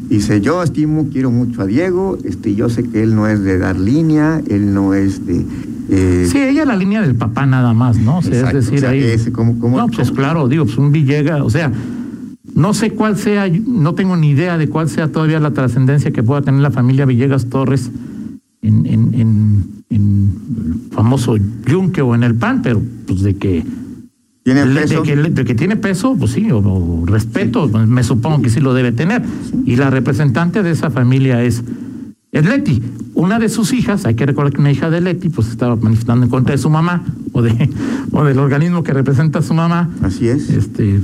Dice, 0.09 0.41
yo 0.41 0.63
estimo, 0.63 1.09
quiero 1.13 1.31
mucho 1.31 1.63
a 1.63 1.67
Diego, 1.67 2.17
este, 2.25 2.55
yo 2.55 2.69
sé 2.69 2.85
que 2.85 3.03
él 3.03 3.15
no 3.17 3.27
es 3.27 3.43
de 3.43 3.59
dar 3.59 3.79
línea, 3.79 4.41
él 4.49 4.73
no 4.73 4.95
es 4.95 5.27
de... 5.27 5.45
eh, 5.89 6.29
Sí, 6.31 6.39
ella 6.39 6.65
la 6.65 6.77
línea 6.77 7.03
del 7.03 7.17
papá 7.17 7.45
nada 7.45 7.75
más, 7.75 7.99
¿no? 7.99 8.19
O 8.19 8.23
sea, 8.23 8.33
Exacto, 8.35 8.59
es 8.59 8.65
decir, 8.67 8.79
o 8.79 8.81
sea, 8.83 8.91
ahí. 8.91 9.01
ese, 9.03 9.33
¿cómo- 9.33 9.59
cómo- 9.59 9.79
no, 9.79 9.89
pues 9.89 10.09
cómo? 10.11 10.19
claro, 10.21 10.49
digo, 10.49 10.65
pues 10.65 10.79
un 10.79 10.93
Villegas, 10.93 11.41
o 11.41 11.51
sea, 11.51 11.73
no 12.55 12.73
sé 12.73 12.91
cuál 12.93 13.17
sea, 13.17 13.49
no 13.67 13.95
tengo 13.95 14.17
ni 14.17 14.31
idea 14.31 14.57
de 14.59 14.69
cuál 14.69 14.89
sea 14.89 15.09
todavía 15.11 15.41
la 15.41 15.51
trascendencia 15.51 16.13
que 16.13 16.23
pueda 16.23 16.41
tener 16.43 16.61
la 16.61 16.71
familia 16.71 17.05
Villegas 17.05 17.47
Torres 17.47 17.91
en, 18.63 18.87
en, 18.87 19.13
en, 19.15 19.65
en 19.91 20.31
el 20.57 20.93
famoso 20.93 21.37
Yunque 21.67 22.01
o 22.01 22.15
en 22.15 22.23
el 22.23 22.35
PAN, 22.37 22.63
pero 22.63 22.81
pues 23.07 23.23
de 23.23 23.35
que. 23.35 23.65
¿Tiene 24.47 24.65
de 24.65 24.81
peso? 24.81 25.03
que, 25.03 25.17
de 25.17 25.45
que 25.45 25.55
tiene 25.57 25.75
peso, 25.75 26.15
pues 26.17 26.31
sí, 26.31 26.49
o, 26.53 26.59
o 26.59 27.05
respeto, 27.05 27.67
me 27.69 28.05
supongo 28.05 28.41
que 28.43 28.49
sí 28.49 28.61
lo 28.61 28.75
debe 28.75 28.93
tener. 28.93 29.21
Y 29.65 29.75
la 29.75 29.91
representante 29.91 30.63
de 30.63 30.71
esa 30.71 30.89
familia 30.89 31.43
es, 31.43 31.65
es 32.31 32.45
Leti. 32.47 32.81
Una 33.15 33.41
de 33.41 33.49
sus 33.49 33.73
hijas, 33.73 34.07
hay 34.07 34.15
que 34.15 34.25
recordar 34.25 34.53
que 34.53 34.61
una 34.61 34.71
hija 34.71 34.89
de 34.89 35.01
Leti, 35.01 35.31
pues 35.31 35.49
estaba 35.49 35.75
manifestando 35.75 36.27
en 36.27 36.31
contra 36.31 36.53
de 36.55 36.59
su 36.59 36.71
mamá 36.71 37.03
o, 37.33 37.43
de, 37.43 37.71
o 38.13 38.23
del 38.23 38.39
organismo 38.39 38.85
que 38.85 38.93
representa 38.93 39.41
a 39.41 39.43
su 39.43 39.53
mamá. 39.53 39.91
Así 40.01 40.29
es. 40.29 40.49
Este, 40.51 41.01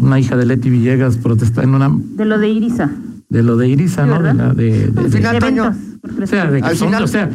una 0.00 0.20
hija 0.20 0.36
de 0.36 0.46
Leti 0.46 0.70
Villegas 0.70 1.16
protesta 1.16 1.64
en 1.64 1.74
una 1.74 1.90
De 2.16 2.24
lo 2.24 2.38
de 2.38 2.48
Irisa. 2.48 2.92
de 3.28 3.42
lo 3.42 3.56
de 3.56 3.70
Irisa, 3.70 4.06
¿no? 4.06 4.22
De 4.22 4.34
la, 4.34 4.54
de, 4.54 4.86
de- 4.88 5.00
Al 5.00 5.10
de- 5.10 5.16
final, 5.18 5.38
Toño, 5.40 5.74
o 6.22 6.26
sea, 6.28 6.48
de 6.48 6.60
que 6.60 6.68
Al 6.68 6.76
son- 6.76 6.88
final- 6.90 7.02
o 7.02 7.08
sea, 7.08 7.28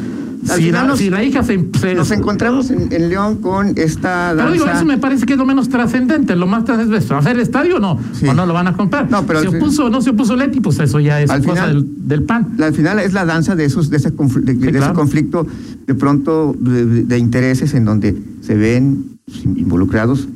al 0.50 0.58
si, 0.58 0.64
final 0.66 0.84
la, 0.84 0.88
nos- 0.90 1.00
si 1.00 1.10
la 1.10 1.24
hija 1.24 1.44
se, 1.44 1.66
se- 1.80 1.96
Nos 1.96 2.12
encontramos 2.12 2.70
en, 2.70 2.92
en 2.92 3.10
León 3.10 3.38
con 3.38 3.74
esta 3.78 4.34
Pero 4.36 4.52
digo, 4.52 4.66
danza. 4.66 4.80
eso 4.80 4.86
me 4.88 4.98
parece 4.98 5.26
que 5.26 5.34
es 5.34 5.40
lo 5.40 5.46
menos 5.46 5.68
trascendente. 5.70 6.36
Lo 6.36 6.48
más 6.48 6.64
trascendente 6.66 7.04
es 7.04 7.12
hacer 7.12 7.40
estadio 7.40 7.78
o 7.78 7.80
no. 7.80 8.00
Sí. 8.14 8.28
O 8.28 8.34
no 8.34 8.46
lo 8.46 8.54
van 8.54 8.68
a 8.68 8.76
comprar. 8.78 9.10
No, 9.10 9.26
pero 9.26 9.42
se 9.42 9.48
opuso 9.48 9.86
o 9.86 9.90
no 9.90 10.02
se 10.02 10.12
opuso 10.12 10.36
Leti, 10.36 10.60
pues 10.60 10.80
eso 10.80 11.00
ya 11.00 11.22
es 11.22 11.30
Al 11.30 11.42
cosa 11.44 11.66
final- 11.66 11.74
del, 11.74 12.08
del 12.08 12.24
PAN. 12.24 12.56
Al 12.62 12.74
final 12.74 13.00
es 13.00 13.14
la 13.14 13.26
danza 13.26 13.56
de 13.56 13.66
esos 13.66 13.90
de 13.90 13.98
ese, 13.98 14.16
confl- 14.16 14.42
de, 14.44 14.54
de 14.54 14.68
ese 14.70 14.78
claro. 14.78 14.94
conflicto 14.94 15.48
de 15.86 15.96
pronto 15.96 16.56
de, 16.60 16.86
de 17.04 17.18
intereses 17.18 17.74
en 17.74 17.86
donde 17.86 18.16
se 18.42 18.56
ven 18.56 19.18
involucrados 19.56 20.28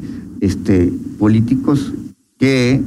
este 0.42 0.92
políticos 1.20 1.94
que 2.40 2.82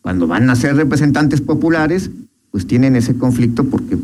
cuando 0.00 0.26
van 0.26 0.48
a 0.50 0.54
ser 0.56 0.76
representantes 0.76 1.40
populares 1.40 2.10
pues 2.50 2.66
tienen 2.66 2.96
ese 2.96 3.16
conflicto 3.16 3.64
porque 3.64 3.96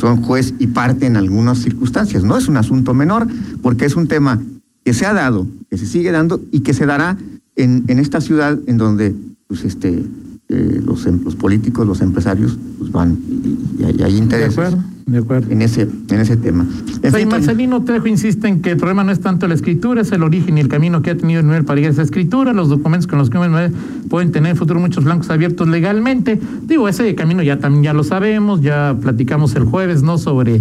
son 0.00 0.22
juez 0.22 0.54
y 0.58 0.68
parte 0.68 1.06
en 1.06 1.16
algunas 1.16 1.58
circunstancias. 1.58 2.24
No 2.24 2.36
es 2.36 2.48
un 2.48 2.56
asunto 2.56 2.94
menor 2.94 3.26
porque 3.62 3.84
es 3.84 3.96
un 3.96 4.08
tema 4.08 4.40
que 4.84 4.94
se 4.94 5.04
ha 5.04 5.12
dado, 5.12 5.46
que 5.68 5.76
se 5.76 5.86
sigue 5.86 6.10
dando 6.10 6.40
y 6.50 6.60
que 6.60 6.72
se 6.72 6.86
dará 6.86 7.18
en, 7.56 7.84
en 7.88 7.98
esta 7.98 8.20
ciudad 8.20 8.58
en 8.66 8.78
donde 8.78 9.14
pues 9.46 9.64
este 9.64 10.02
eh, 10.48 10.82
los, 10.84 11.06
em- 11.06 11.20
los 11.22 11.36
políticos, 11.36 11.86
los 11.86 12.00
empresarios 12.00 12.58
pues 12.78 12.90
van 12.90 13.18
y, 13.28 13.82
y 13.82 13.84
hay, 13.84 14.02
hay 14.02 14.12
De 14.12 14.18
intereses 14.18 14.58
acuerdo, 14.58 14.82
de 15.12 15.18
acuerdo. 15.18 15.50
en 15.50 15.62
ese 15.62 15.82
en 15.82 16.20
ese 16.20 16.36
tema. 16.36 16.66
En 17.02 17.12
fin, 17.12 17.28
Marcelino 17.28 17.82
Trejo 17.84 18.06
insiste 18.06 18.48
en 18.48 18.62
que 18.62 18.72
el 18.72 18.76
problema 18.76 19.04
no 19.04 19.12
es 19.12 19.20
tanto 19.20 19.48
la 19.48 19.54
escritura, 19.54 20.02
es 20.02 20.12
el 20.12 20.22
origen 20.22 20.58
y 20.58 20.60
el 20.60 20.68
camino 20.68 21.02
que 21.02 21.10
ha 21.10 21.16
tenido 21.16 21.40
el 21.40 21.46
nivel 21.46 21.64
para 21.64 21.76
llegar 21.76 21.90
a 21.90 21.92
esa 21.94 22.02
escritura, 22.02 22.52
los 22.52 22.68
documentos 22.68 23.06
con 23.06 23.18
los 23.18 23.30
que 23.30 23.38
Manuel 23.38 23.72
pueden 24.08 24.32
tener 24.32 24.50
en 24.50 24.52
el 24.52 24.58
futuro 24.58 24.80
muchos 24.80 25.04
blancos 25.04 25.30
abiertos 25.30 25.68
legalmente. 25.68 26.40
Digo, 26.66 26.88
ese 26.88 27.14
camino 27.14 27.42
ya 27.42 27.58
también 27.58 27.84
ya 27.84 27.92
lo 27.92 28.04
sabemos, 28.04 28.60
ya 28.60 28.96
platicamos 29.00 29.54
el 29.56 29.64
jueves, 29.64 30.02
¿no? 30.02 30.18
Sobre 30.18 30.60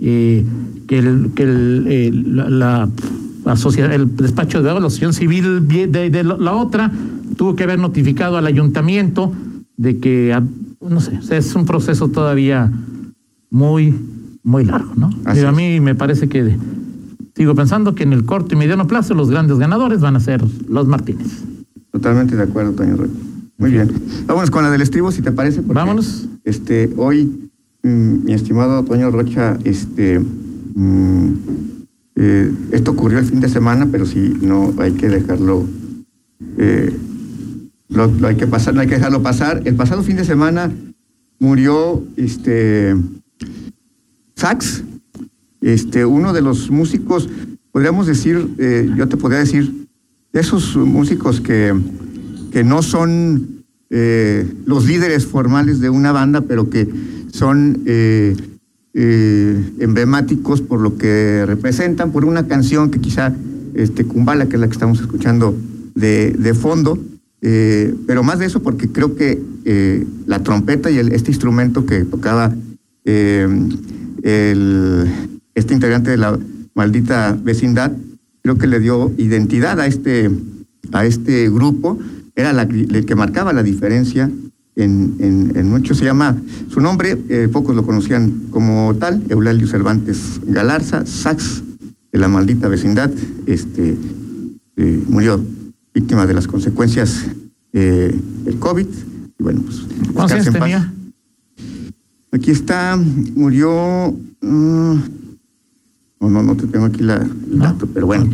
eh, 0.00 0.44
que 0.86 0.98
el, 0.98 1.30
que 1.34 1.42
el, 1.42 1.86
eh, 1.88 2.10
la, 2.12 2.48
la 2.50 2.88
el 3.94 4.16
despacho 4.16 4.62
de 4.62 4.70
la 4.70 4.78
asociación 4.78 5.14
civil 5.14 5.66
vie- 5.66 5.90
de, 5.90 6.10
de 6.10 6.22
la 6.22 6.52
otra 6.52 6.92
tuvo 7.36 7.56
que 7.56 7.64
haber 7.64 7.78
notificado 7.78 8.36
al 8.36 8.46
ayuntamiento 8.46 9.32
de 9.78 9.98
que, 9.98 10.34
ah, 10.34 10.42
no 10.86 11.00
sé, 11.00 11.18
es 11.30 11.54
un 11.54 11.64
proceso 11.64 12.08
todavía 12.08 12.70
muy, 13.50 13.94
muy 14.42 14.64
largo, 14.64 14.94
¿no? 14.96 15.10
A 15.24 15.52
mí 15.52 15.80
me 15.80 15.94
parece 15.94 16.28
que 16.28 16.56
sigo 17.34 17.54
pensando 17.54 17.94
que 17.94 18.02
en 18.02 18.12
el 18.12 18.24
corto 18.24 18.54
y 18.54 18.58
mediano 18.58 18.86
plazo 18.86 19.14
los 19.14 19.30
grandes 19.30 19.58
ganadores 19.58 20.00
van 20.00 20.16
a 20.16 20.20
ser 20.20 20.42
los 20.68 20.86
Martínez. 20.86 21.44
Totalmente 21.90 22.36
de 22.36 22.42
acuerdo, 22.42 22.72
Toño 22.72 22.96
Rocha. 22.96 23.12
Muy 23.58 23.72
bien. 23.72 23.90
Vámonos 24.26 24.50
con 24.50 24.62
la 24.62 24.70
del 24.70 24.82
estribo, 24.82 25.10
si 25.10 25.22
te 25.22 25.32
parece. 25.32 25.62
porque, 25.62 25.74
Vámonos. 25.74 26.28
Este, 26.44 26.92
hoy, 26.96 27.50
mm, 27.82 28.24
mi 28.24 28.32
estimado 28.32 28.84
Toño 28.84 29.10
Rocha, 29.10 29.58
este, 29.64 30.20
mm, 30.20 31.32
eh, 32.16 32.52
esto 32.72 32.92
ocurrió 32.92 33.18
el 33.18 33.24
fin 33.24 33.40
de 33.40 33.48
semana, 33.48 33.88
pero 33.90 34.06
sí, 34.06 34.34
no 34.40 34.74
hay 34.78 34.92
que 34.92 35.08
dejarlo, 35.08 35.64
eh, 36.56 36.96
lo, 37.88 38.06
lo 38.06 38.28
hay 38.28 38.36
que 38.36 38.46
pasar, 38.46 38.74
no 38.74 38.80
hay 38.80 38.86
que 38.86 38.96
dejarlo 38.96 39.22
pasar. 39.22 39.62
El 39.64 39.74
pasado 39.74 40.02
fin 40.02 40.16
de 40.16 40.24
semana 40.24 40.70
murió, 41.40 42.04
este, 42.16 42.94
Sachs, 44.38 44.84
este, 45.60 46.06
uno 46.06 46.32
de 46.32 46.42
los 46.42 46.70
músicos, 46.70 47.28
podríamos 47.72 48.06
decir, 48.06 48.54
eh, 48.58 48.88
yo 48.96 49.08
te 49.08 49.16
podría 49.16 49.40
decir, 49.40 49.88
de 50.32 50.40
esos 50.40 50.76
músicos 50.76 51.40
que, 51.40 51.74
que 52.52 52.62
no 52.62 52.82
son 52.82 53.64
eh, 53.90 54.46
los 54.64 54.86
líderes 54.86 55.26
formales 55.26 55.80
de 55.80 55.90
una 55.90 56.12
banda, 56.12 56.42
pero 56.42 56.70
que 56.70 56.88
son 57.32 57.82
eh, 57.86 58.36
emblemáticos 58.94 60.60
por 60.60 60.82
lo 60.82 60.96
que 60.96 61.44
representan, 61.44 62.12
por 62.12 62.24
una 62.24 62.46
canción 62.46 62.92
que 62.92 63.00
quizá 63.00 63.34
este, 63.74 64.04
Kumbala, 64.04 64.46
que 64.46 64.54
es 64.54 64.60
la 64.60 64.68
que 64.68 64.72
estamos 64.72 65.00
escuchando 65.00 65.56
de, 65.96 66.30
de 66.30 66.54
fondo, 66.54 66.96
pero 67.40 68.22
más 68.22 68.38
de 68.38 68.46
eso 68.46 68.62
porque 68.62 68.88
creo 68.88 69.14
que 69.14 69.40
la 70.26 70.42
trompeta 70.42 70.90
y 70.90 70.98
este 70.98 71.30
instrumento 71.30 71.86
que 71.86 72.04
tocaba 72.04 72.52
el, 74.28 75.06
este 75.54 75.74
integrante 75.74 76.10
de 76.10 76.16
la 76.16 76.38
maldita 76.74 77.38
vecindad, 77.42 77.92
creo 78.42 78.58
que 78.58 78.66
le 78.66 78.80
dio 78.80 79.12
identidad 79.18 79.80
a 79.80 79.86
este, 79.86 80.30
a 80.92 81.04
este 81.04 81.50
grupo, 81.50 81.98
era 82.34 82.52
la, 82.52 82.62
el 82.62 83.04
que 83.04 83.14
marcaba 83.14 83.52
la 83.52 83.62
diferencia 83.62 84.30
en, 84.76 85.16
en, 85.18 85.52
en 85.56 85.68
mucho. 85.68 85.94
Se 85.94 86.04
llama, 86.04 86.36
su 86.68 86.80
nombre, 86.80 87.18
eh, 87.28 87.48
pocos 87.50 87.74
lo 87.74 87.84
conocían 87.84 88.46
como 88.50 88.94
tal, 88.98 89.22
Eulalio 89.28 89.66
Cervantes 89.66 90.40
Galarza, 90.46 91.04
sax 91.04 91.62
de 92.12 92.18
la 92.18 92.28
maldita 92.28 92.68
vecindad, 92.68 93.10
este, 93.46 93.96
eh, 94.76 95.02
murió 95.08 95.40
víctima 95.92 96.26
de 96.26 96.34
las 96.34 96.46
consecuencias 96.46 97.24
eh, 97.72 98.14
del 98.44 98.58
COVID. 98.58 98.86
Y 99.38 99.42
bueno, 99.42 99.62
pues. 99.62 99.82
¿Cuántos 100.12 100.38
años 100.38 100.52
tenía? 100.52 100.92
Aquí 102.32 102.50
está, 102.50 102.98
murió. 103.34 104.14
mm, 104.42 104.94
no, 106.20 106.30
no, 106.30 106.42
no 106.42 106.56
te 106.56 106.66
tengo 106.66 106.86
aquí 106.86 107.02
la, 107.02 107.16
el 107.16 107.58
dato, 107.58 107.86
pero 107.92 108.06
bueno, 108.06 108.28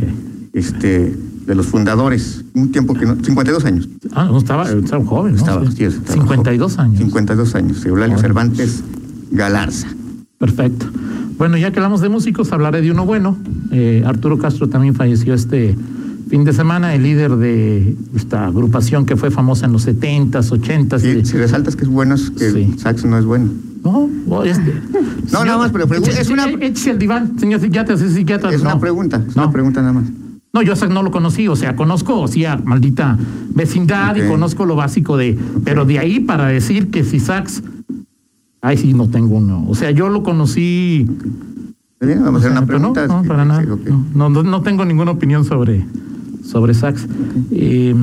este, 0.53 1.15
de 1.45 1.55
los 1.55 1.67
fundadores, 1.67 2.43
un 2.55 2.71
tiempo 2.71 2.93
que 2.95 3.05
no, 3.05 3.15
52 3.15 3.63
años. 3.65 3.87
Ah, 4.11 4.25
no, 4.25 4.37
estaba, 4.37 4.69
estaba 4.69 5.05
joven, 5.05 5.33
¿no? 5.33 5.39
Estaba, 5.39 5.71
Sí. 5.71 5.83
estaba 5.83 6.13
52 6.13 6.73
joven. 6.75 6.85
años. 6.87 6.99
52 6.99 7.55
años, 7.55 7.85
Eulalio. 7.85 8.17
Cervantes 8.17 8.83
Galarza. 9.31 9.87
Perfecto. 10.39 10.87
Bueno, 11.37 11.57
ya 11.57 11.71
que 11.71 11.79
hablamos 11.79 12.01
de 12.01 12.09
músicos, 12.09 12.51
hablaré 12.51 12.81
de 12.81 12.91
uno 12.91 13.05
bueno. 13.05 13.37
Eh, 13.71 14.03
Arturo 14.05 14.37
Castro 14.39 14.67
también 14.67 14.95
falleció 14.95 15.33
este 15.33 15.75
fin 16.29 16.43
de 16.43 16.53
semana, 16.53 16.95
el 16.95 17.03
líder 17.03 17.35
de 17.35 17.95
esta 18.15 18.47
agrupación 18.47 19.05
que 19.05 19.15
fue 19.15 19.29
famosa 19.31 19.67
en 19.67 19.73
los 19.73 19.85
70s, 19.85 20.51
80s. 20.51 20.99
Sí, 21.01 21.19
y- 21.21 21.25
si 21.25 21.37
resaltas 21.37 21.75
que 21.75 21.83
es 21.83 21.89
bueno, 21.89 22.15
es 22.15 22.31
que 22.31 22.51
Sí. 22.51 22.61
el 22.73 22.79
sax 22.79 23.05
no 23.05 23.17
es 23.19 23.25
bueno. 23.25 23.49
No, 23.85 24.43
este. 24.43 24.73
No, 25.31 25.45
nada 25.45 25.59
más, 25.59 25.71
pero 25.71 25.87
pregunta- 25.87 26.19
es 26.19 26.29
una- 26.29 26.49
Échese 26.49 26.91
el 26.91 26.99
diván, 26.99 27.37
señor 27.39 27.61
psiquiatra, 27.61 27.95
sí, 27.97 28.09
psiquiatra. 28.09 28.51
Es 28.51 28.61
una 28.61 28.73
no. 28.73 28.79
pregunta, 28.79 29.23
es 29.27 29.35
No. 29.35 29.43
una 29.43 29.51
pregunta 29.51 29.81
nada 29.81 29.93
más. 29.93 30.05
No, 30.53 30.61
yo 30.63 30.73
no 30.89 31.03
lo 31.03 31.11
conocí, 31.11 31.47
o 31.47 31.55
sea, 31.55 31.75
conozco, 31.75 32.19
o 32.19 32.27
sea, 32.27 32.57
maldita 32.63 33.17
vecindad 33.53 34.15
y 34.15 34.27
conozco 34.27 34.65
lo 34.65 34.75
básico 34.75 35.17
de, 35.17 35.37
pero 35.63 35.85
de 35.85 35.99
ahí 35.99 36.19
para 36.21 36.47
decir 36.47 36.89
que 36.89 37.03
si 37.03 37.19
sax, 37.19 37.61
ay 38.61 38.77
sí, 38.77 38.93
no 38.93 39.09
tengo 39.09 39.35
uno. 39.35 39.65
O 39.67 39.75
sea, 39.75 39.91
yo 39.91 40.09
lo 40.09 40.23
conocí. 40.23 41.05
Bien, 42.01 42.23
vamos 42.23 42.35
a 42.35 42.37
hacer 42.39 42.51
una 42.51 42.61
no, 42.61 42.67
pregunta. 42.67 43.07
No, 43.07 43.21
Sí, 43.21 43.27
para 43.27 43.45
nada. 43.45 43.63
No, 44.15 44.29
no, 44.29 44.43
no 44.43 44.61
tengo 44.61 44.85
ninguna 44.85 45.11
opinión 45.11 45.43
sobre, 45.43 45.85
sobre 46.43 46.73
sax. 46.73 47.05
Eh, 47.51 47.93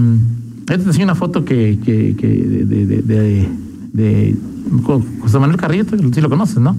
esta 0.68 0.90
es 0.90 0.98
una 0.98 1.14
foto 1.14 1.44
que, 1.44 1.78
que, 1.84 2.14
que 2.16 2.26
de, 2.28 2.64
de, 2.86 3.02
de, 3.02 3.48
de- 3.92 4.34
José 5.20 5.38
Manuel 5.38 5.56
Carrillo, 5.58 5.84
sí 6.12 6.20
lo 6.20 6.28
conoces, 6.30 6.58
¿no? 6.58 6.76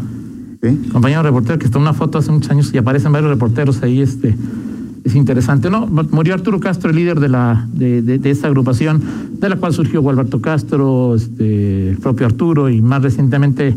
Sí. 0.61 0.89
compañero 0.93 1.23
reportero 1.23 1.59
que 1.59 1.65
está 1.65 1.77
en 1.77 1.81
una 1.81 1.93
foto 1.93 2.17
hace 2.19 2.31
muchos 2.31 2.49
años 2.49 2.73
y 2.73 2.77
aparecen 2.77 3.11
varios 3.11 3.29
reporteros 3.29 3.83
ahí 3.83 3.99
este 3.99 4.33
es 5.03 5.13
interesante 5.13 5.69
no 5.69 5.85
murió 5.87 6.33
Arturo 6.33 6.61
Castro 6.61 6.89
el 6.89 6.95
líder 6.95 7.19
de 7.19 7.27
la 7.27 7.67
de, 7.73 8.01
de, 8.01 8.17
de 8.17 8.29
esta 8.31 8.47
agrupación 8.47 9.01
de 9.41 9.49
la 9.49 9.57
cual 9.57 9.73
surgió 9.73 10.01
Gualberto 10.01 10.39
Castro 10.39 11.15
este 11.15 11.89
el 11.89 11.97
propio 11.97 12.25
Arturo 12.27 12.69
y 12.69 12.81
más 12.81 13.03
recientemente 13.03 13.75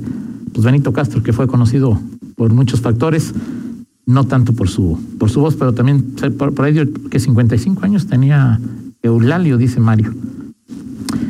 pues 0.53 0.65
Benito 0.65 0.93
Castro 0.93 1.25
que 1.25 1.33
fue 1.33 1.49
conocido 1.49 1.99
por 2.37 2.53
muchos 2.53 2.81
factores 2.81 3.35
no 4.07 4.23
tanto 4.23 4.53
por 4.53 4.69
su 4.69 4.97
por 5.19 5.29
su 5.29 5.41
voz 5.41 5.57
pero 5.57 5.75
también 5.75 6.15
por, 6.39 6.55
por 6.55 6.67
ahí 6.67 6.89
que 7.11 7.19
55 7.19 7.85
años 7.85 8.07
tenía 8.07 8.61
Eulalio 9.03 9.59
dice 9.59 9.81
Mario 9.81 10.15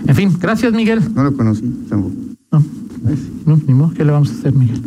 en 0.06 0.14
fin 0.14 0.36
gracias 0.40 0.72
Miguel 0.72 1.00
No 1.14 1.24
lo 1.24 1.36
conocí 1.36 1.62
tampoco. 1.88 2.14
no, 2.52 2.62
no, 3.46 3.60
ni 3.66 3.74
modo, 3.74 3.92
¿qué 3.94 4.04
le 4.04 4.12
vamos 4.12 4.30
a 4.30 4.32
hacer, 4.32 4.54
Miguel? 4.54 4.80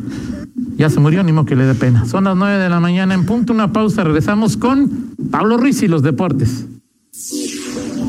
Ya 0.78 0.90
se 0.90 1.00
murió, 1.00 1.24
ni 1.24 1.34
modo 1.34 1.46
que 1.46 1.58
le 1.58 1.66
dé 1.66 1.76
pena. 1.76 2.06
Son 2.06 2.24
las 2.24 2.38
nueve 2.38 2.58
de 2.58 2.70
la 2.70 2.80
mañana 2.80 3.14
en 3.14 3.26
punto, 3.26 3.52
una 3.52 3.74
pausa. 3.74 4.04
Regresamos 4.06 4.56
con 4.56 5.14
Pablo 5.30 5.58
Ruiz 5.58 5.82
y 5.84 5.90
los 5.90 6.04
deportes. 6.04 6.68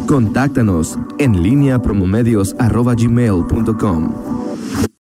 Contáctanos 0.07 0.96
en 1.18 1.42
línea 1.42 1.83
promomedios 1.83 2.55